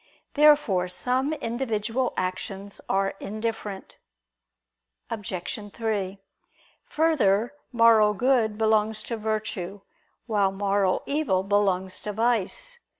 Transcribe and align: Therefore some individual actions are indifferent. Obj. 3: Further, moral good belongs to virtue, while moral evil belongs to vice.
Therefore 0.33 0.87
some 0.87 1.31
individual 1.31 2.15
actions 2.17 2.81
are 2.89 3.13
indifferent. 3.19 3.99
Obj. 5.11 5.71
3: 5.71 6.17
Further, 6.85 7.53
moral 7.71 8.15
good 8.15 8.57
belongs 8.57 9.03
to 9.03 9.15
virtue, 9.15 9.81
while 10.25 10.51
moral 10.51 11.03
evil 11.05 11.43
belongs 11.43 11.99
to 11.99 12.13
vice. 12.13 12.79